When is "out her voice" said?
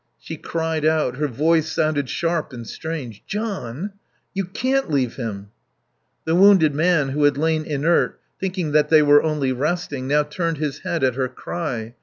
0.83-1.71